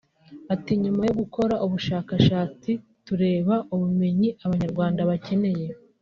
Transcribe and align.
Ati 0.53 0.71
“Nyuma 0.83 1.01
yo 1.07 1.13
gukora 1.21 1.55
ubushakashatsi 1.65 2.71
tureba 3.05 3.55
ubumenyi 3.73 4.29
Abanyarwanda 4.45 5.01
bakeneye 5.09 5.65